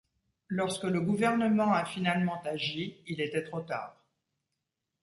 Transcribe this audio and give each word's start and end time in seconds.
Lorsque 0.47 0.85
le 0.85 0.99
gouvernement 0.99 1.73
a 1.73 1.85
finalement 1.85 2.41
agi, 2.41 3.03
il 3.05 3.21
était 3.21 3.43
trop 3.43 3.61
tard. 3.61 3.95